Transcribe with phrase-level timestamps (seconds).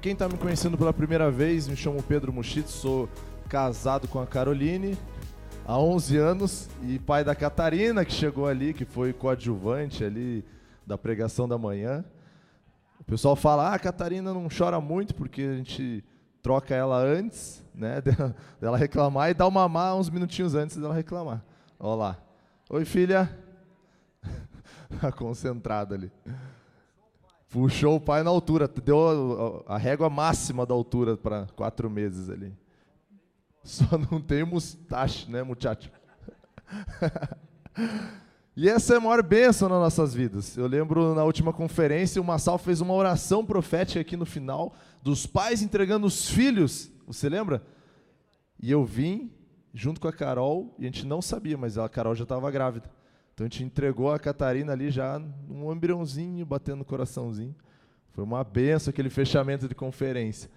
[0.00, 3.08] Quem está me conhecendo pela primeira vez, me chamo Pedro Muschitz, sou
[3.48, 4.96] casado com a Caroline
[5.66, 10.44] há 11 anos e pai da Catarina, que chegou ali, que foi coadjuvante ali
[10.86, 12.04] da pregação da manhã.
[13.00, 16.04] O pessoal fala: "Ah, a Catarina não chora muito porque a gente
[16.40, 18.00] troca ela antes, né,
[18.60, 21.44] dela reclamar e dá uma mamar uns minutinhos antes dela reclamar".
[21.76, 22.18] Olha lá.
[22.70, 23.28] Oi, filha.
[25.18, 26.12] Concentrada ali.
[27.50, 32.54] Puxou o pai na altura, deu a, régua máxima da altura para quatro meses ali.
[33.64, 35.90] Só não tem mustache, né, muchacho?
[38.54, 40.58] e essa é a maior bênção nas nossas vidas.
[40.58, 45.26] Eu lembro na última conferência, o Massal fez uma oração profética aqui no final, dos
[45.26, 46.90] pais entregando os filhos.
[47.06, 47.62] Você lembra?
[48.60, 49.32] E eu vim
[49.72, 52.90] junto com a Carol, e a gente não sabia, mas a Carol já estava grávida.
[53.38, 57.54] Então a gente entregou a Catarina ali já um embriãozinho, batendo no coraçãozinho.
[58.10, 60.50] Foi uma benção aquele fechamento de conferência.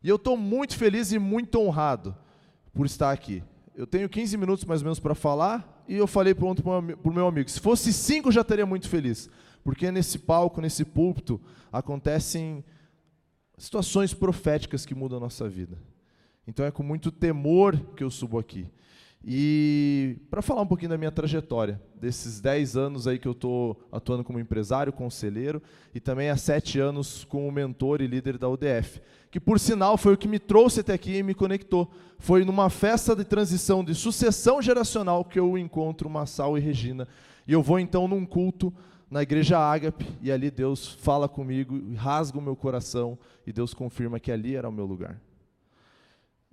[0.00, 2.16] E eu estou muito feliz e muito honrado
[2.72, 3.42] por estar aqui.
[3.74, 7.26] Eu tenho 15 minutos mais ou menos para falar, e eu falei para o meu
[7.26, 9.28] amigo, se fosse cinco já estaria muito feliz.
[9.64, 11.40] Porque nesse palco, nesse púlpito,
[11.72, 12.64] acontecem
[13.58, 15.76] situações proféticas que mudam a nossa vida.
[16.46, 18.68] Então é com muito temor que eu subo aqui.
[19.26, 23.80] E para falar um pouquinho da minha trajetória, desses 10 anos aí que eu estou
[23.90, 25.62] atuando como empresário, conselheiro,
[25.94, 30.12] e também há 7 anos como mentor e líder da UDF, que por sinal foi
[30.12, 31.90] o que me trouxe até aqui e me conectou.
[32.18, 37.08] Foi numa festa de transição de sucessão geracional que eu encontro Massal e Regina.
[37.48, 38.72] E eu vou então num culto
[39.10, 44.20] na igreja Ágape, e ali Deus fala comigo, rasga o meu coração, e Deus confirma
[44.20, 45.20] que ali era o meu lugar.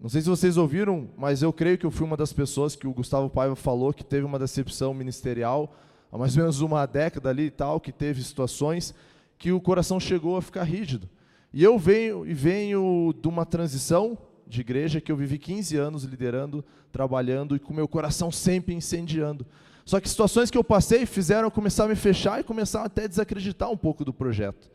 [0.02, 2.88] Não sei se vocês ouviram, mas eu creio que eu fui uma das pessoas que
[2.88, 5.76] o Gustavo Paiva falou que teve uma decepção ministerial
[6.12, 8.96] há mais ou menos uma década ali e tal, que teve situações
[9.38, 11.08] que o coração chegou a ficar rígido.
[11.54, 14.18] E eu venho e venho de uma transição
[14.48, 19.46] de igreja que eu vivi 15 anos liderando, trabalhando e com meu coração sempre incendiando.
[19.86, 23.04] Só que situações que eu passei fizeram eu começar a me fechar e começar até
[23.04, 24.68] a desacreditar um pouco do projeto.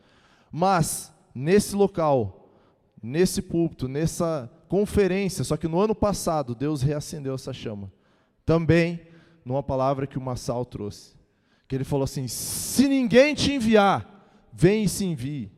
[0.52, 2.48] Mas nesse local,
[3.02, 7.92] nesse púlpito, nessa conferência, só que no ano passado Deus reacendeu essa chama.
[8.44, 9.00] Também
[9.44, 11.14] numa palavra que o Massal trouxe.
[11.68, 15.50] Que ele falou assim: se ninguém te enviar, vem e se envie.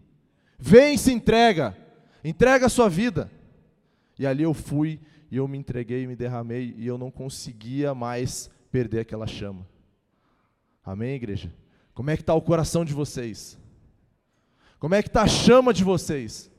[0.59, 1.77] Vem e se entrega.
[2.23, 3.31] Entrega a sua vida.
[4.19, 8.51] E ali eu fui e eu me entreguei, me derramei e eu não conseguia mais
[8.71, 9.67] perder aquela chama.
[10.85, 11.53] Amém, igreja?
[11.95, 13.59] Como é que está o coração de vocês?
[14.79, 16.51] Como é que está a chama de vocês?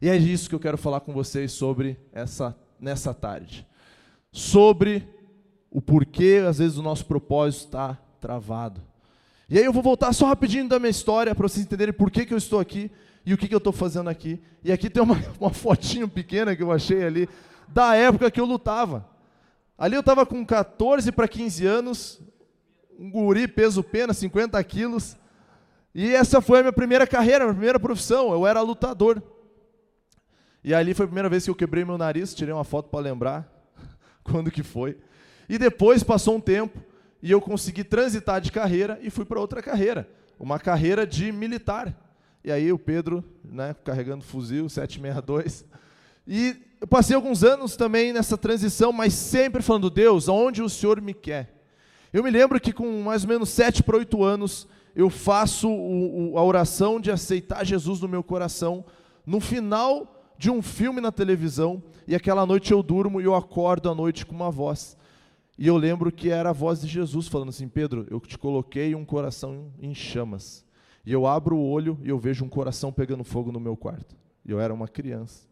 [0.00, 3.66] E é isso que eu quero falar com vocês sobre essa nessa tarde.
[4.32, 5.06] Sobre
[5.70, 8.80] o porquê, às vezes, o nosso propósito está travado.
[9.48, 12.24] E aí eu vou voltar só rapidinho da minha história para vocês entenderem por que,
[12.24, 12.90] que eu estou aqui
[13.26, 14.40] e o que, que eu estou fazendo aqui.
[14.64, 17.28] E aqui tem uma, uma fotinho pequena que eu achei ali,
[17.68, 19.08] da época que eu lutava.
[19.76, 22.20] Ali eu estava com 14 para 15 anos,
[22.98, 25.16] um guri, peso pena, 50 quilos.
[25.94, 28.32] E essa foi a minha primeira carreira, a minha primeira profissão.
[28.32, 29.22] Eu era lutador.
[30.62, 33.00] E ali foi a primeira vez que eu quebrei meu nariz, tirei uma foto para
[33.00, 33.50] lembrar
[34.22, 34.98] quando que foi.
[35.48, 36.78] E depois passou um tempo
[37.22, 41.94] e eu consegui transitar de carreira e fui para outra carreira, uma carreira de militar.
[42.44, 45.64] E aí o Pedro, né, carregando fuzil 762.
[46.26, 51.00] E eu passei alguns anos também nessa transição, mas sempre falando, Deus, aonde o Senhor
[51.00, 51.54] me quer?
[52.12, 54.66] Eu me lembro que com mais ou menos 7 para 8 anos,
[54.96, 58.84] eu faço o, o, a oração de aceitar Jesus no meu coração.
[59.26, 63.90] No final de um filme na televisão e aquela noite eu durmo e eu acordo
[63.90, 64.96] à noite com uma voz.
[65.58, 68.94] E eu lembro que era a voz de Jesus falando assim: Pedro, eu te coloquei
[68.94, 70.64] um coração em chamas.
[71.04, 74.16] E eu abro o olho e eu vejo um coração pegando fogo no meu quarto.
[74.42, 75.46] E eu era uma criança.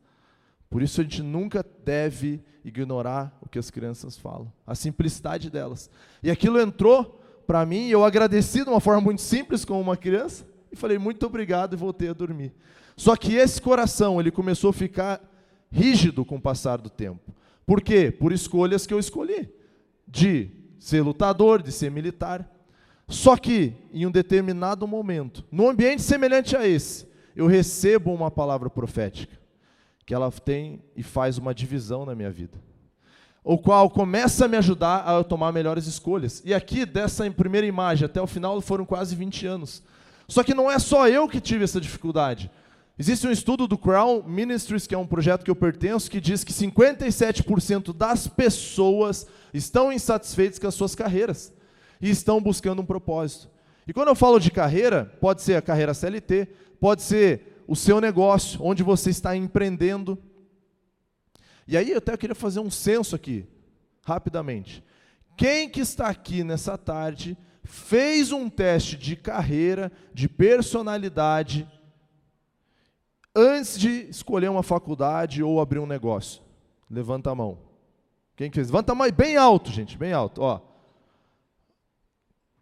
[0.70, 5.90] Por isso a gente nunca deve ignorar o que as crianças falam, a simplicidade delas.
[6.22, 9.98] E aquilo entrou para mim e eu agradeci de uma forma muito simples como uma
[9.98, 12.54] criança e falei muito obrigado e voltei a dormir.
[12.98, 15.22] Só que esse coração, ele começou a ficar
[15.70, 17.32] rígido com o passar do tempo.
[17.64, 18.10] Por quê?
[18.10, 19.48] Por escolhas que eu escolhi.
[20.04, 20.50] De
[20.80, 22.50] ser lutador, de ser militar.
[23.06, 27.06] Só que, em um determinado momento, num ambiente semelhante a esse,
[27.36, 29.38] eu recebo uma palavra profética,
[30.04, 32.58] que ela tem e faz uma divisão na minha vida.
[33.44, 36.42] O qual começa a me ajudar a tomar melhores escolhas.
[36.44, 39.84] E aqui, dessa primeira imagem até o final, foram quase 20 anos.
[40.26, 42.50] Só que não é só eu que tive essa dificuldade.
[43.00, 46.42] Existe um estudo do Crown Ministries, que é um projeto que eu pertenço, que diz
[46.42, 49.24] que 57% das pessoas
[49.54, 51.52] estão insatisfeitas com as suas carreiras
[52.00, 53.48] e estão buscando um propósito.
[53.86, 56.48] E quando eu falo de carreira, pode ser a carreira CLT,
[56.80, 60.18] pode ser o seu negócio, onde você está empreendendo.
[61.68, 63.46] E aí eu até queria fazer um censo aqui,
[64.04, 64.82] rapidamente.
[65.36, 71.64] Quem que está aqui nessa tarde fez um teste de carreira, de personalidade,
[73.34, 76.42] antes de escolher uma faculdade ou abrir um negócio?
[76.90, 77.58] Levanta a mão.
[78.36, 78.68] Quem fez?
[78.68, 80.42] Levanta a mão bem alto, gente, bem alto.
[80.42, 80.60] Ó.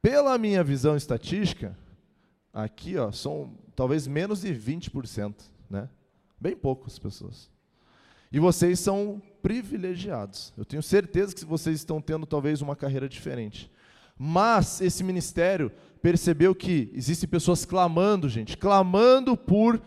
[0.01, 1.77] Pela minha visão estatística,
[2.53, 5.35] aqui ó, são talvez menos de 20%,
[5.69, 5.89] né?
[6.41, 7.51] Bem poucas pessoas.
[8.33, 10.53] E vocês são privilegiados.
[10.57, 13.71] Eu tenho certeza que vocês estão tendo talvez uma carreira diferente.
[14.19, 15.71] Mas esse ministério
[16.03, 19.81] percebeu que existem pessoas clamando, gente, clamando por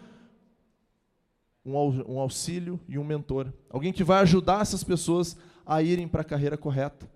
[1.72, 3.52] um auxílio e um mentor.
[3.70, 7.10] Alguém que vai ajudar essas pessoas a irem para a carreira correta.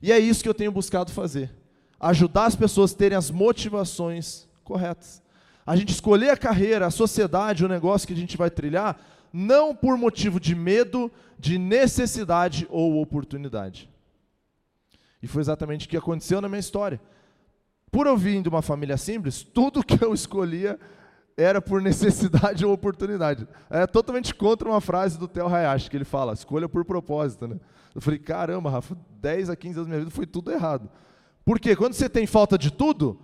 [0.00, 1.50] E é isso que eu tenho buscado fazer.
[2.00, 5.22] Ajudar as pessoas a terem as motivações corretas.
[5.64, 9.00] A gente escolher a carreira, a sociedade, o negócio que a gente vai trilhar,
[9.32, 13.88] não por motivo de medo, de necessidade ou oportunidade.
[15.22, 17.00] E foi exatamente o que aconteceu na minha história.
[17.92, 20.78] Por eu vir de uma família simples, tudo que eu escolhia
[21.36, 23.46] era por necessidade ou oportunidade.
[23.70, 27.48] É totalmente contra uma frase do Theo Hayashi, que ele fala, escolha por propósito.
[27.48, 27.56] Né?
[27.94, 30.88] Eu falei, caramba, Rafa, 10 a 15 anos da minha vida foi tudo errado.
[31.44, 33.20] Porque quando você tem falta de tudo,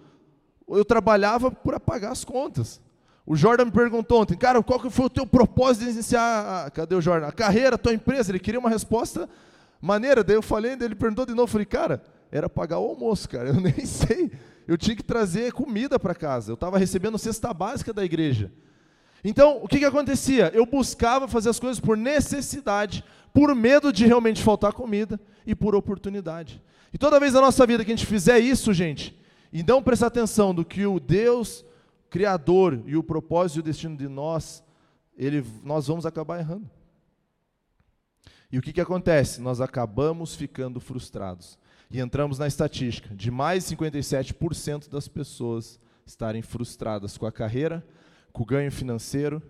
[0.69, 2.81] eu trabalhava para pagar as contas.
[3.25, 6.71] O Jordan me perguntou ontem, cara, qual que foi o teu propósito de iniciar, a,
[6.71, 7.27] cadê o Jordan?
[7.27, 8.31] A carreira, a tua empresa.
[8.31, 9.29] Ele queria uma resposta
[9.81, 10.25] maneira.
[10.25, 13.49] Daí eu falei, ele perguntou de novo, eu falei, cara, era pagar o almoço, cara,
[13.55, 14.31] eu nem sei.
[14.67, 16.51] Eu tinha que trazer comida para casa.
[16.51, 18.53] Eu estava recebendo cesta básica da igreja.
[19.25, 20.51] Então, o que, que acontecia?
[20.55, 23.03] Eu buscava fazer as coisas por necessidade,
[23.33, 26.63] por medo de realmente faltar comida e por oportunidade.
[26.93, 29.19] E toda vez na nossa vida que a gente fizer isso, gente,
[29.53, 31.65] e não prestar atenção do que o Deus
[32.11, 34.63] Criador e o propósito e o destino de nós,
[35.17, 36.71] ele, nós vamos acabar errando.
[38.51, 39.41] E o que, que acontece?
[39.41, 41.59] Nós acabamos ficando frustrados.
[41.91, 47.85] E entramos na estatística de mais de 57% das pessoas estarem frustradas com a carreira,
[48.33, 49.43] com o ganho financeiro,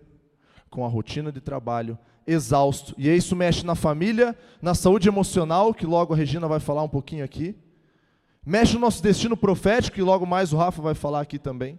[0.69, 2.93] com a rotina de trabalho, exausto.
[2.97, 6.89] E isso mexe na família, na saúde emocional, que logo a Regina vai falar um
[6.89, 7.55] pouquinho aqui.
[8.45, 11.77] Mexe no nosso destino profético, que logo mais o Rafa vai falar aqui também.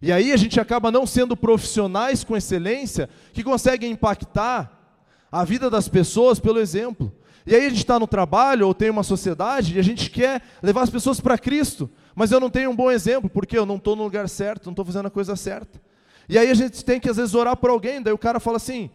[0.00, 4.72] E aí a gente acaba não sendo profissionais com excelência que conseguem impactar
[5.32, 7.12] a vida das pessoas pelo exemplo.
[7.46, 10.42] E aí a gente está no trabalho ou tem uma sociedade e a gente quer
[10.60, 13.76] levar as pessoas para Cristo, mas eu não tenho um bom exemplo, porque eu não
[13.76, 15.80] estou no lugar certo, não estou fazendo a coisa certa.
[16.28, 18.56] E aí a gente tem que às vezes orar por alguém, daí o cara fala
[18.56, 18.90] assim: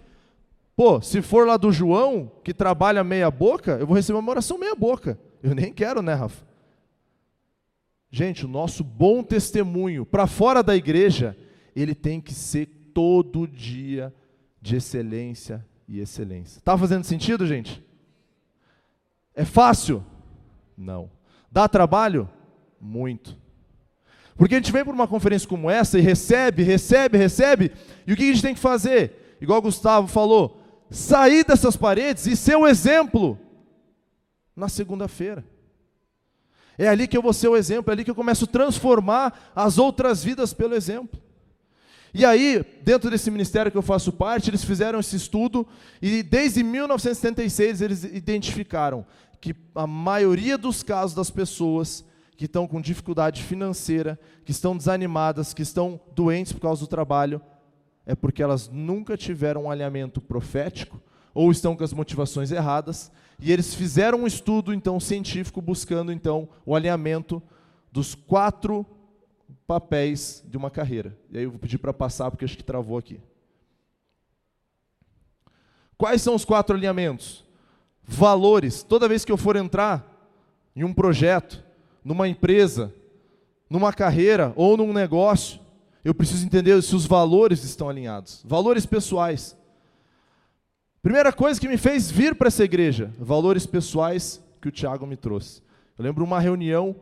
[0.75, 4.57] pô, se for lá do João, que trabalha meia boca, eu vou receber uma oração
[4.57, 5.18] meia boca.
[5.42, 6.45] Eu nem quero, né, Rafa?
[8.12, 11.38] Gente, o nosso bom testemunho para fora da igreja,
[11.74, 14.13] ele tem que ser todo dia
[14.62, 16.59] de excelência e excelência.
[16.59, 17.81] Está fazendo sentido, gente?
[19.36, 20.04] É fácil?
[20.78, 21.10] Não.
[21.51, 22.30] Dá trabalho?
[22.80, 23.38] Muito.
[24.36, 27.72] Porque a gente vem para uma conferência como essa e recebe, recebe, recebe,
[28.07, 29.38] e o que a gente tem que fazer?
[29.39, 33.38] Igual o Gustavo falou, sair dessas paredes e ser o exemplo
[34.56, 35.45] na segunda-feira.
[36.77, 39.51] É ali que eu vou ser o exemplo, é ali que eu começo a transformar
[39.55, 41.22] as outras vidas pelo exemplo.
[42.13, 45.65] E aí, dentro desse ministério que eu faço parte, eles fizeram esse estudo
[46.01, 49.05] e desde 1976 eles identificaram
[49.41, 52.05] que a maioria dos casos das pessoas
[52.38, 57.41] que estão com dificuldade financeira, que estão desanimadas, que estão doentes por causa do trabalho,
[58.05, 61.01] é porque elas nunca tiveram um alinhamento profético
[61.33, 66.48] ou estão com as motivações erradas, e eles fizeram um estudo então científico buscando então
[66.65, 67.41] o alinhamento
[67.91, 68.86] dos quatro
[69.65, 71.17] papéis de uma carreira.
[71.31, 73.19] E aí eu vou pedir para passar, porque acho que travou aqui.
[75.98, 77.45] Quais são os quatro alinhamentos?
[78.12, 78.84] Valores.
[78.84, 80.06] Toda vez que eu for entrar
[80.75, 81.63] em um projeto,
[82.03, 82.94] numa empresa,
[83.70, 85.60] numa carreira ou num negócio,
[86.03, 88.44] eu preciso entender se os valores estão alinhados.
[88.46, 89.58] Valores pessoais.
[91.01, 95.15] Primeira coisa que me fez vir para essa igreja, valores pessoais que o Tiago me
[95.15, 95.62] trouxe.
[95.98, 96.96] Eu lembro uma reunião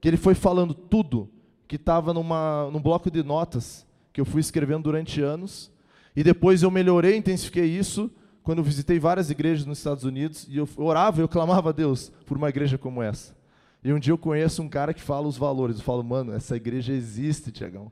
[0.00, 1.28] que ele foi falando tudo
[1.66, 5.70] que estava num bloco de notas que eu fui escrevendo durante anos.
[6.14, 8.10] E depois eu melhorei, intensifiquei isso
[8.42, 12.10] quando eu visitei várias igrejas nos Estados Unidos e eu orava, eu clamava a Deus
[12.26, 13.36] por uma igreja como essa.
[13.84, 15.78] E um dia eu conheço um cara que fala os valores.
[15.78, 17.90] Eu falo, mano, essa igreja existe, Tiagão.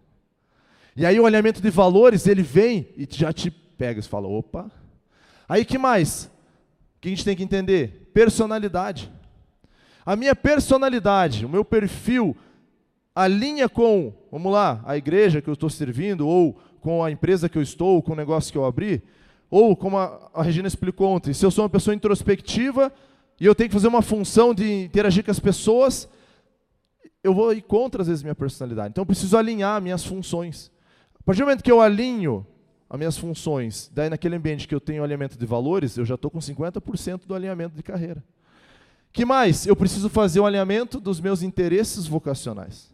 [0.96, 4.00] E aí o alinhamento de valores, ele vem e já te pega.
[4.00, 4.70] Você fala, opa.
[5.48, 6.24] Aí que mais?
[6.96, 8.10] O que a gente tem que entender?
[8.12, 9.10] Personalidade.
[10.04, 12.36] A minha personalidade, o meu perfil,
[13.14, 17.58] alinha com, vamos lá, a igreja que eu estou servindo, ou com a empresa que
[17.58, 19.02] eu estou, com o negócio que eu abri,
[19.50, 22.92] ou como a, a Regina explicou ontem, se eu sou uma pessoa introspectiva
[23.40, 26.08] e eu tenho que fazer uma função de interagir com as pessoas,
[27.22, 28.90] eu vou ir contra, às vezes, minha personalidade.
[28.90, 30.70] Então, eu preciso alinhar minhas funções.
[31.18, 32.46] A partir do momento que eu alinho
[32.88, 36.30] as minhas funções, daí naquele ambiente que eu tenho alinhamento de valores, eu já estou
[36.30, 38.22] com 50% do alinhamento de carreira.
[39.12, 39.66] que mais?
[39.66, 42.90] Eu preciso fazer o alinhamento dos meus interesses vocacionais.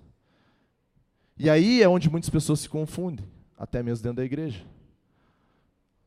[1.38, 3.26] E aí é onde muitas pessoas se confundem,
[3.58, 4.64] até mesmo dentro da igreja.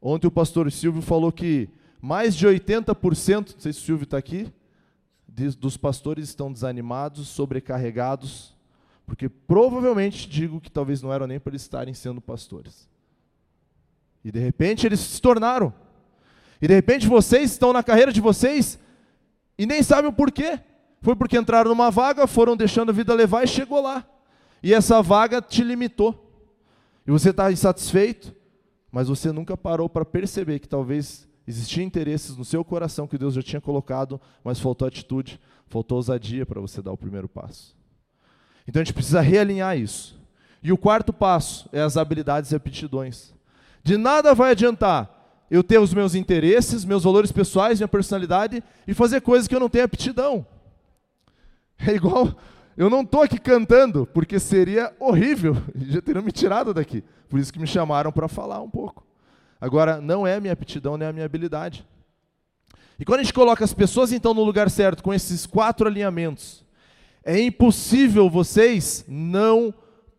[0.02, 1.70] Ontem o pastor Silvio falou que
[2.02, 4.52] mais de 80%, não sei se o Silvio está aqui,
[5.58, 8.56] dos pastores estão desanimados, sobrecarregados,
[9.06, 12.88] porque provavelmente digo que talvez não eram nem para eles estarem sendo pastores.
[14.24, 15.74] E de repente eles se tornaram.
[16.62, 18.78] E de repente vocês estão na carreira de vocês
[19.58, 20.60] e nem sabem o porquê.
[21.02, 24.06] Foi porque entraram numa vaga, foram deixando a vida levar e chegou lá.
[24.62, 26.26] E essa vaga te limitou.
[27.08, 28.36] E você está insatisfeito,
[28.92, 33.34] mas você nunca parou para perceber que talvez existiam interesses no seu coração que Deus
[33.34, 37.76] já tinha colocado, mas faltou atitude, faltou ousadia para você dar o primeiro passo.
[38.68, 40.20] Então a gente precisa realinhar isso.
[40.62, 43.34] E o quarto passo é as habilidades e aptidões.
[43.84, 45.16] De nada vai adiantar
[45.50, 49.60] eu ter os meus interesses, meus valores pessoais, minha personalidade e fazer coisas que eu
[49.60, 50.46] não tenho aptidão.
[51.80, 52.36] É igual,
[52.80, 57.04] eu não estou aqui cantando, porque seria horrível, já teriam me tirado daqui.
[57.28, 59.06] Por isso que me chamaram para falar um pouco.
[59.60, 61.86] Agora, não é a minha aptidão nem a minha habilidade.
[62.98, 66.64] E quando a gente coloca as pessoas então no lugar certo, com esses quatro alinhamentos,
[67.22, 69.74] é impossível vocês não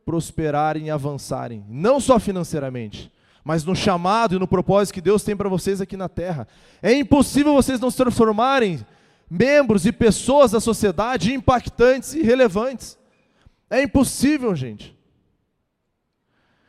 [0.05, 3.11] prosperarem e avançarem, não só financeiramente,
[3.43, 6.47] mas no chamado e no propósito que Deus tem para vocês aqui na terra.
[6.83, 8.85] É impossível vocês não se transformarem
[9.31, 12.99] membros e pessoas da sociedade impactantes e relevantes.
[13.71, 14.99] É impossível, gente.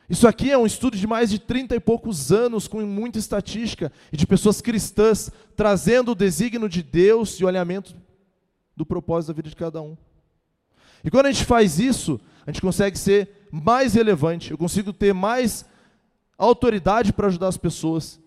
[0.07, 3.91] Isso aqui é um estudo de mais de 30 e poucos anos, com muita estatística,
[4.11, 7.95] e de pessoas cristãs, trazendo o desígnio de Deus e o alinhamento
[8.75, 9.97] do propósito da vida de cada um.
[11.03, 15.13] E quando a gente faz isso, a gente consegue ser mais relevante, eu consigo ter
[15.13, 15.65] mais
[16.37, 18.19] autoridade para ajudar as pessoas.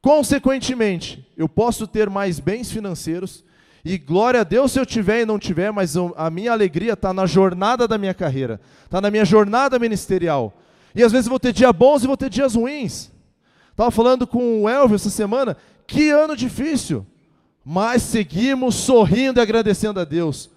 [0.00, 3.44] Consequentemente, eu posso ter mais bens financeiros,
[3.84, 7.12] e glória a Deus se eu tiver e não tiver, mas a minha alegria está
[7.12, 10.54] na jornada da minha carreira, está na minha jornada ministerial
[10.94, 13.10] e às vezes vou ter dias bons e vou ter dias ruins.
[13.70, 17.06] Estava falando com o Elvio essa semana, que ano difícil.
[17.64, 20.50] Mas seguimos sorrindo e agradecendo a Deus.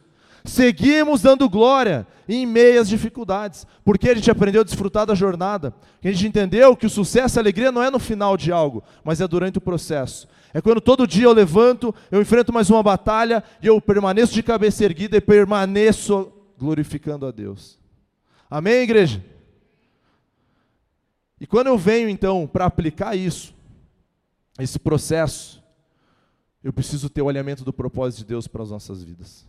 [0.45, 5.73] Seguimos dando glória em meio às dificuldades, porque a gente aprendeu a desfrutar da jornada,
[6.03, 8.83] a gente entendeu que o sucesso e a alegria não é no final de algo,
[9.03, 10.27] mas é durante o processo.
[10.53, 14.43] É quando todo dia eu levanto, eu enfrento mais uma batalha e eu permaneço de
[14.43, 17.79] cabeça erguida e permaneço glorificando a Deus.
[18.49, 19.23] Amém, igreja?
[21.41, 23.53] E quando eu venho então para aplicar isso,
[24.59, 25.61] esse processo,
[26.63, 29.45] eu preciso ter o alinhamento do propósito de Deus para as nossas vidas.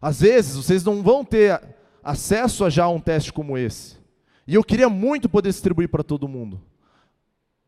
[0.00, 1.60] Às vezes vocês não vão ter
[2.02, 3.96] acesso a já um teste como esse.
[4.46, 6.60] E eu queria muito poder distribuir para todo mundo.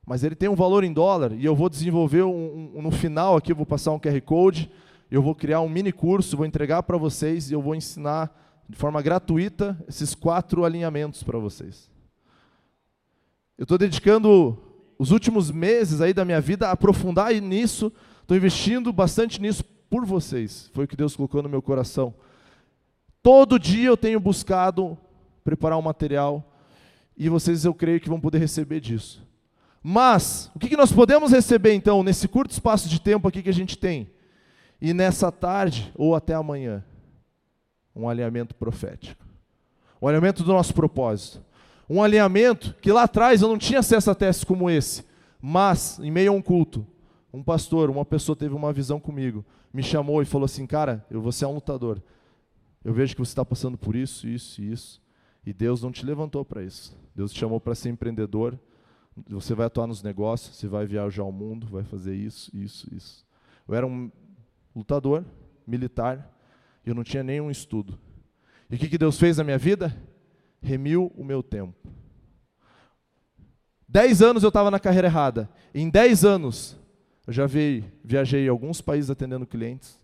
[0.07, 3.37] Mas ele tem um valor em dólar e eu vou desenvolver um, um, no final
[3.37, 4.71] aqui eu vou passar um QR Code,
[5.11, 8.35] eu vou criar um mini curso, vou entregar para vocês e eu vou ensinar
[8.69, 11.91] de forma gratuita esses quatro alinhamentos para vocês.
[13.59, 14.59] Eu estou dedicando
[14.99, 20.07] os últimos meses aí da minha vida a aprofundar nisso, estou investindo bastante nisso por
[20.07, 20.71] vocês.
[20.73, 22.15] Foi o que Deus colocou no meu coração.
[23.23, 24.97] Todo dia eu tenho buscado
[25.45, 26.43] preparar um material
[27.17, 29.27] e vocês eu creio que vão poder receber disso.
[29.83, 33.53] Mas, o que, nós podemos receber então, nesse curto espaço de tempo aqui que a
[33.53, 34.11] gente tem?
[34.81, 36.85] E nessa tarde, ou até amanhã?
[37.97, 39.25] Um alinhamento profético.
[40.01, 41.43] O alinhamento do nosso propósito
[41.91, 45.05] um alinhamento que lá atrás eu não tinha acesso a testes como esse,
[45.43, 46.87] mas em meio a um culto,
[47.35, 51.33] um pastor, uma pessoa teve uma visão comigo, me chamou e falou assim, cara, vou
[51.33, 52.03] ser um lutador.
[52.85, 55.03] Eu vejo que você está passando por isso, isso e isso,
[55.45, 56.97] e Deus não te levantou para isso.
[57.15, 58.59] Deus te chamou para ser empreendedor.
[59.29, 63.27] Você vai atuar nos negócios, você vai viajar ao mundo, vai fazer isso, isso, isso.
[63.69, 64.11] Eu era um
[64.75, 65.25] lutador,
[65.67, 66.35] militar,
[66.85, 67.99] e eu não tinha nenhum estudo.
[68.71, 69.95] E o que, que Deus fez na minha vida?
[70.63, 71.75] remiu o meu tempo.
[73.89, 75.51] Dez anos eu estava na carreira errada.
[75.75, 76.77] Em dez anos,
[77.31, 80.01] eu já vi, viajei em alguns países atendendo clientes.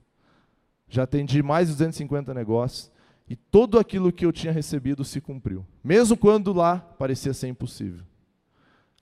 [0.88, 2.88] Já atendi mais de 250 negócios.
[3.28, 5.66] E tudo aquilo que eu tinha recebido se cumpriu.
[5.82, 8.04] Mesmo quando lá parecia ser impossível.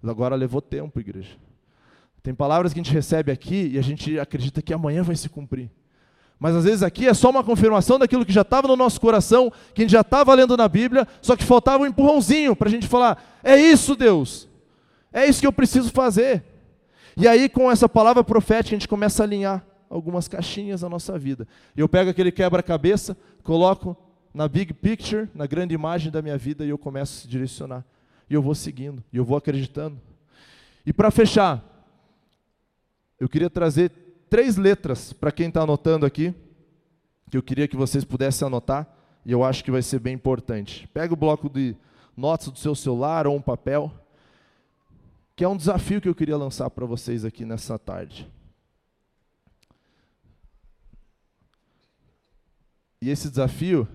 [0.03, 1.37] Agora levou tempo, igreja.
[2.23, 5.29] Tem palavras que a gente recebe aqui e a gente acredita que amanhã vai se
[5.29, 5.71] cumprir.
[6.39, 9.53] Mas às vezes aqui é só uma confirmação daquilo que já estava no nosso coração,
[9.75, 12.73] que a gente já estava lendo na Bíblia, só que faltava um empurrãozinho para a
[12.73, 14.49] gente falar: é isso, Deus,
[15.13, 16.54] é isso que eu preciso fazer.
[17.17, 21.19] E aí, com essa palavra profética, a gente começa a alinhar algumas caixinhas na nossa
[21.19, 21.47] vida.
[21.77, 23.97] Eu pego aquele quebra-cabeça, coloco
[24.33, 27.85] na big picture, na grande imagem da minha vida, e eu começo a se direcionar.
[28.29, 30.01] E eu vou seguindo, e eu vou acreditando.
[30.85, 31.63] E para fechar,
[33.21, 33.93] eu queria trazer
[34.29, 36.35] três letras para quem está anotando aqui,
[37.31, 38.89] que eu queria que vocês pudessem anotar,
[39.25, 40.89] e eu acho que vai ser bem importante.
[40.93, 41.77] Pega o bloco de
[42.17, 43.93] notas do seu celular ou um papel,
[45.37, 48.31] que é um desafio que eu queria lançar para vocês aqui nessa tarde.
[53.01, 53.87] E esse desafio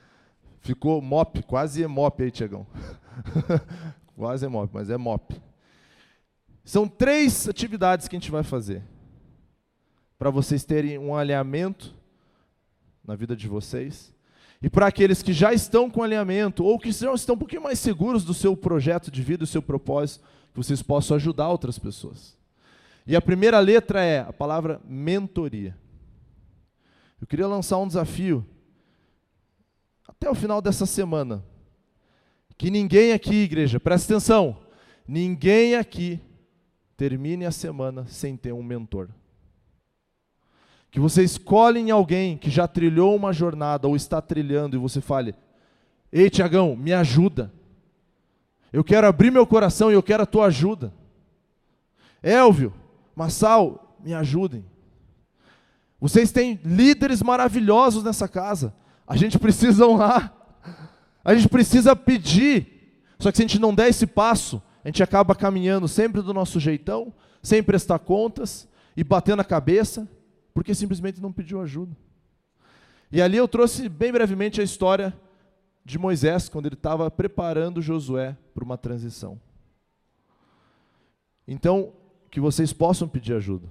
[0.60, 2.66] ficou mop, quase é mop aí, Tiagão.
[4.16, 5.40] quase é mop, mas é mop.
[6.64, 8.82] São três atividades que a gente vai fazer.
[10.18, 11.94] Para vocês terem um alinhamento
[13.04, 14.15] na vida de vocês.
[14.62, 17.78] E para aqueles que já estão com alinhamento, ou que já estão um pouquinho mais
[17.78, 22.36] seguros do seu projeto de vida, do seu propósito, que vocês possam ajudar outras pessoas.
[23.06, 25.76] E a primeira letra é a palavra mentoria.
[27.20, 28.44] Eu queria lançar um desafio
[30.08, 31.44] até o final dessa semana.
[32.58, 34.58] Que ninguém aqui, igreja, presta atenção,
[35.06, 36.20] ninguém aqui
[36.96, 39.10] termine a semana sem ter um mentor.
[40.96, 44.98] Que você escolhe em alguém que já trilhou uma jornada ou está trilhando e você
[44.98, 45.34] fale:
[46.10, 47.52] Ei, Tiagão, me ajuda.
[48.72, 50.90] Eu quero abrir meu coração e eu quero a tua ajuda.
[52.22, 52.72] Elvio,
[53.14, 54.64] Massal, me ajudem.
[56.00, 58.74] Vocês têm líderes maravilhosos nessa casa.
[59.06, 60.34] A gente precisa honrar.
[61.22, 63.04] A gente precisa pedir.
[63.18, 66.32] Só que se a gente não der esse passo, a gente acaba caminhando sempre do
[66.32, 67.12] nosso jeitão,
[67.42, 70.08] sem prestar contas e batendo a cabeça,
[70.56, 71.94] porque simplesmente não pediu ajuda.
[73.12, 75.14] E ali eu trouxe bem brevemente a história
[75.84, 79.38] de Moisés, quando ele estava preparando Josué para uma transição.
[81.46, 81.92] Então,
[82.30, 83.68] que vocês possam pedir ajuda.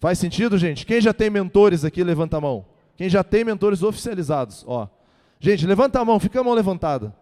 [0.00, 0.84] Faz sentido, gente?
[0.84, 2.66] Quem já tem mentores aqui, levanta a mão.
[2.96, 4.90] Quem já tem mentores oficializados, ó.
[5.38, 7.14] Gente, levanta a mão, fica a mão levantada.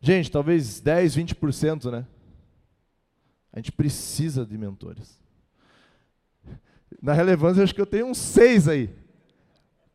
[0.00, 2.06] Gente, talvez 10, 20%, né?
[3.52, 5.18] A gente precisa de mentores.
[7.02, 8.90] Na relevância, acho que eu tenho uns seis aí.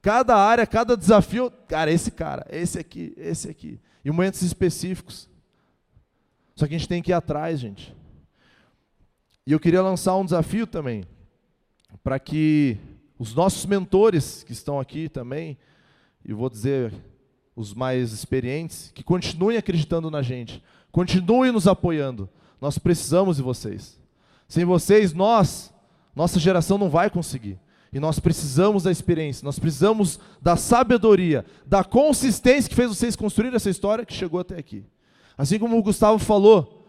[0.02, 3.80] Cada área, cada desafio, cara, esse cara, esse aqui, esse aqui.
[4.04, 5.30] Em momentos específicos.
[6.56, 7.96] Só que a gente tem que ir atrás, gente.
[9.46, 11.04] E eu queria lançar um desafio também,
[12.04, 12.78] para que
[13.18, 15.58] os nossos mentores que estão aqui também,
[16.24, 16.94] e vou dizer
[17.56, 22.30] os mais experientes, que continuem acreditando na gente, continuem nos apoiando.
[22.62, 24.00] Nós precisamos de vocês.
[24.48, 25.73] Sem vocês, nós,
[26.16, 27.60] nossa geração não vai conseguir.
[27.92, 33.54] E nós precisamos da experiência, nós precisamos da sabedoria, da consistência que fez vocês construir
[33.54, 34.84] essa história que chegou até aqui.
[35.38, 36.88] Assim como o Gustavo falou,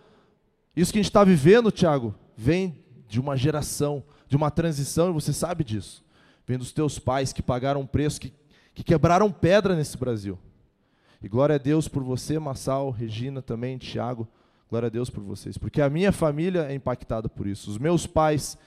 [0.75, 5.13] isso que a gente está vivendo, Tiago, vem de uma geração, de uma transição, e
[5.13, 6.03] você sabe disso.
[6.47, 8.33] Vem dos teus pais que pagaram um preço, que,
[8.75, 10.39] que quebraram pedra nesse Brasil.
[11.23, 14.29] E glória a Deus por você, Massal, Regina também, Tiago.
[14.69, 15.57] Glória a Deus por vocês.
[15.57, 17.71] Porque a minha família é impactada por isso.
[17.71, 18.59] Os meus pais.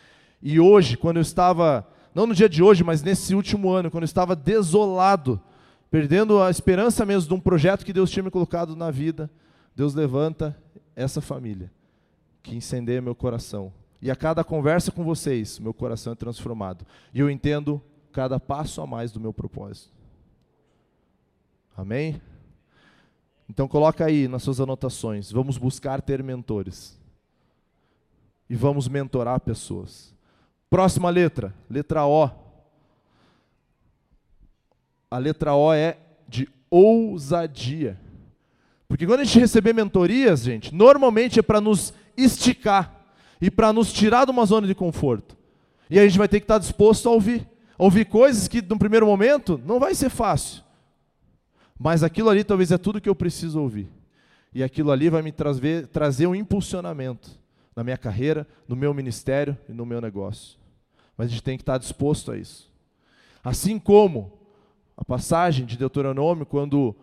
[0.42, 4.04] E hoje, quando eu estava, não no dia de hoje, mas nesse último ano, quando
[4.04, 5.42] eu estava desolado,
[5.90, 9.30] perdendo a esperança mesmo de um projeto que Deus tinha me colocado na vida,
[9.76, 10.58] Deus levanta
[10.96, 11.72] essa família
[12.44, 13.74] que incendeia meu coração.
[14.02, 16.86] E a cada conversa com vocês, meu coração é transformado.
[17.14, 19.92] E eu entendo cada passo a mais do meu propósito.
[21.76, 22.22] Amém?
[23.50, 25.32] Então coloca aí nas suas anotações.
[25.32, 27.00] Vamos buscar ter mentores.
[28.50, 30.16] E vamos mentorar pessoas.
[30.70, 32.30] Próxima letra, letra O.
[35.10, 38.00] A letra O é de ousadia.
[38.88, 43.06] Porque quando a gente receber mentorias, gente, normalmente é para nos esticar
[43.42, 45.38] e para nos tirar de uma zona de conforto.
[45.90, 47.48] E a gente vai ter que estar disposto a ouvir.
[47.78, 50.64] Ouvir coisas que, no primeiro momento, não vai ser fácil.
[51.80, 53.88] Mas aquilo ali talvez é tudo que eu preciso ouvir.
[54.54, 57.40] E aquilo ali vai me trazer, trazer um impulsionamento
[57.78, 60.58] na minha carreira, no meu ministério e no meu negócio.
[61.16, 62.74] Mas a gente tem que estar disposto a isso.
[63.44, 64.34] Assim como
[64.98, 66.96] a passagem de Deuteronômio, quando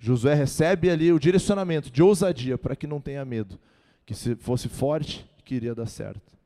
[0.00, 3.56] Josué recebe ali o direcionamento de ousadia para que não tenha medo,
[4.04, 6.36] que se fosse forte, que iria dar certo.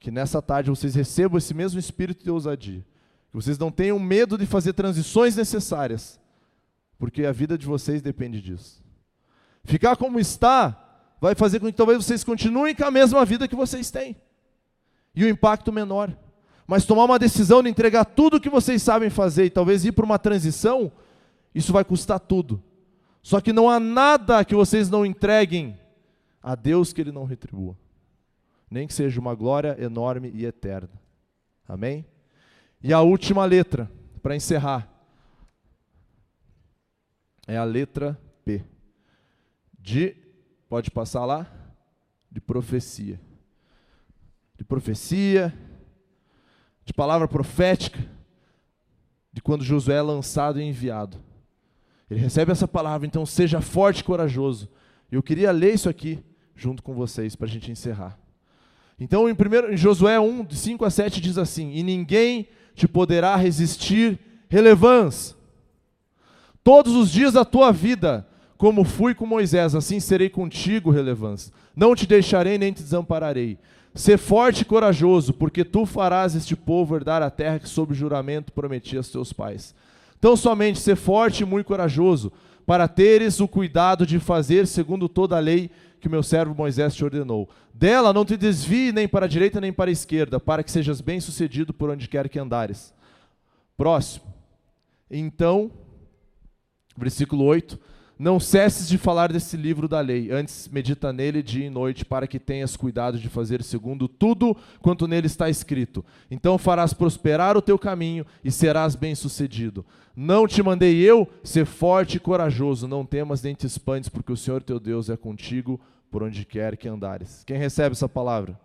[0.00, 2.84] Que nessa tarde vocês recebam esse mesmo espírito de ousadia.
[3.30, 6.18] Que vocês não tenham medo de fazer transições necessárias
[6.98, 8.82] porque a vida de vocês depende disso.
[9.64, 10.85] Ficar como está
[11.26, 14.14] vai fazer com que talvez vocês continuem com a mesma vida que vocês têm.
[15.12, 16.16] E o impacto menor.
[16.68, 19.90] Mas tomar uma decisão de entregar tudo o que vocês sabem fazer e talvez ir
[19.90, 20.92] para uma transição,
[21.52, 22.62] isso vai custar tudo.
[23.22, 25.76] Só que não há nada que vocês não entreguem
[26.40, 27.76] a Deus que Ele não retribua.
[28.70, 31.00] Nem que seja uma glória enorme e eterna.
[31.66, 32.06] Amém?
[32.80, 33.90] E a última letra,
[34.22, 34.88] para encerrar,
[37.48, 38.62] é a letra P.
[39.76, 40.25] De,
[40.68, 41.46] pode passar lá?
[42.30, 43.20] De profecia.
[44.56, 45.54] De profecia,
[46.84, 47.98] de palavra profética,
[49.32, 51.18] de quando Josué é lançado e enviado.
[52.10, 54.68] Ele recebe essa palavra, então seja forte e corajoso.
[55.10, 56.22] Eu queria ler isso aqui
[56.54, 58.18] junto com vocês para a gente encerrar.
[58.98, 62.88] Então, em, primeiro, em Josué 1, de 5 a 7, diz assim: E ninguém te
[62.88, 65.36] poderá resistir, relevância.
[66.64, 71.52] Todos os dias da tua vida, como fui com Moisés, assim serei contigo, relevância.
[71.74, 73.58] Não te deixarei nem te desampararei.
[73.94, 78.52] Sê forte e corajoso, porque tu farás este povo herdar a terra que, sob juramento,
[78.52, 79.74] prometi a teus pais.
[80.18, 82.32] Então, somente ser forte e muito corajoso,
[82.66, 87.04] para teres o cuidado de fazer segundo toda a lei que meu servo Moisés te
[87.04, 87.48] ordenou.
[87.72, 91.00] Dela não te desvie nem para a direita nem para a esquerda, para que sejas
[91.00, 92.92] bem-sucedido por onde quer que andares.
[93.76, 94.26] Próximo.
[95.10, 95.70] Então,
[96.96, 97.78] versículo 8
[98.18, 102.26] não cesses de falar desse livro da lei, antes medita nele dia e noite, para
[102.26, 106.04] que tenhas cuidado de fazer segundo tudo quanto nele está escrito.
[106.30, 109.84] Então farás prosperar o teu caminho e serás bem-sucedido.
[110.14, 114.36] Não te mandei eu ser forte e corajoso, não temas nem te espantes, porque o
[114.36, 115.78] Senhor teu Deus é contigo
[116.10, 117.44] por onde quer que andares.
[117.44, 118.58] Quem recebe essa palavra?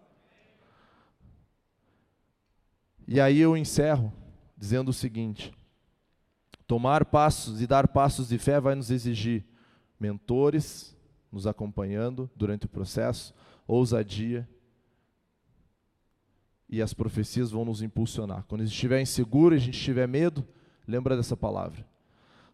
[3.06, 4.14] E aí eu encerro
[4.58, 5.52] dizendo o seguinte:
[6.72, 9.44] Tomar passos e dar passos de fé vai nos exigir
[10.00, 10.96] mentores
[11.30, 13.34] nos acompanhando durante o processo,
[13.68, 14.48] ousadia,
[16.70, 18.46] e as profecias vão nos impulsionar.
[18.48, 20.48] Quando a gente estiver inseguro, a gente tiver medo,
[20.88, 21.86] lembra dessa palavra.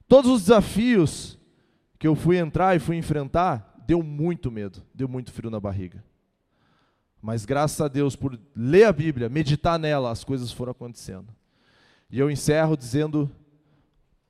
[0.07, 1.37] Todos os desafios
[1.99, 6.03] que eu fui entrar e fui enfrentar, deu muito medo, deu muito frio na barriga.
[7.21, 11.31] Mas graças a Deus por ler a Bíblia, meditar nela, as coisas foram acontecendo.
[12.09, 13.31] E eu encerro dizendo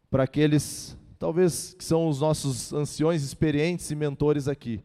[0.10, 4.84] para aqueles, talvez, que são os nossos anciões experientes e mentores aqui,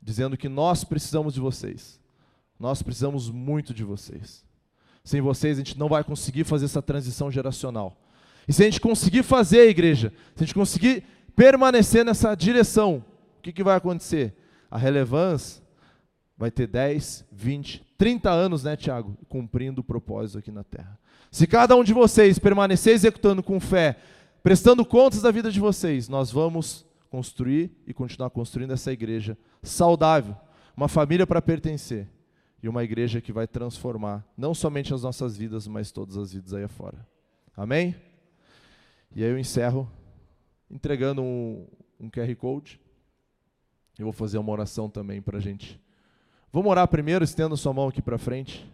[0.00, 2.00] dizendo que nós precisamos de vocês.
[2.58, 4.44] Nós precisamos muito de vocês.
[5.04, 7.96] Sem vocês, a gente não vai conseguir fazer essa transição geracional.
[8.48, 11.04] E se a gente conseguir fazer, igreja, se a gente conseguir
[11.34, 13.04] permanecer nessa direção,
[13.38, 14.34] o que, que vai acontecer?
[14.70, 15.62] A relevância
[16.36, 20.98] vai ter 10, 20, 30 anos, né, Tiago, cumprindo o propósito aqui na terra.
[21.36, 23.98] Se cada um de vocês permanecer executando com fé,
[24.42, 30.34] prestando contas da vida de vocês, nós vamos construir e continuar construindo essa igreja saudável,
[30.74, 32.08] uma família para pertencer
[32.62, 36.54] e uma igreja que vai transformar não somente as nossas vidas, mas todas as vidas
[36.54, 37.06] aí afora.
[37.54, 37.94] Amém?
[39.14, 39.86] E aí eu encerro
[40.70, 41.66] entregando um,
[42.00, 42.80] um QR Code.
[43.98, 45.78] Eu vou fazer uma oração também para a gente.
[46.50, 48.66] Vamos orar primeiro, estenda sua mão aqui para frente.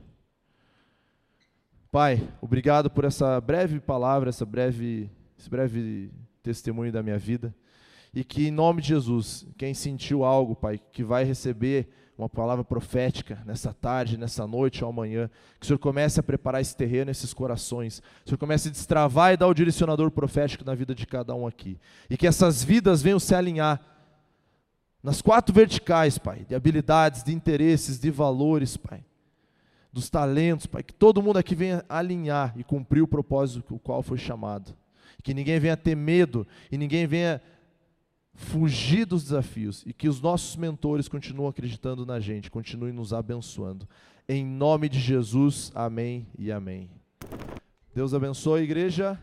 [1.93, 6.11] Pai, obrigado por essa breve palavra, essa breve, esse breve
[6.43, 7.55] testemunho da minha vida.
[8.15, 12.65] E que em nome de Jesus, quem sentiu algo, Pai, que vai receber uma palavra
[12.65, 15.29] profética nessa tarde, nessa noite ou amanhã,
[15.61, 18.73] que o Senhor comece a preparar esse terreno, esses corações, que o Senhor comece a
[18.73, 21.79] destravar e dar o direcionador profético na vida de cada um aqui.
[22.09, 23.79] E que essas vidas venham se alinhar
[25.03, 29.05] nas quatro verticais, Pai, de habilidades, de interesses, de valores, Pai
[29.93, 34.03] dos talentos, Pai, que todo mundo aqui venha alinhar e cumprir o propósito o qual
[34.03, 34.75] foi chamado.
[35.23, 37.41] Que ninguém venha ter medo e ninguém venha
[38.35, 43.87] fugir dos desafios e que os nossos mentores continuem acreditando na gente, continuem nos abençoando.
[44.29, 46.91] Em nome de Jesus, amém e amém.
[47.95, 49.21] Deus abençoe, igreja.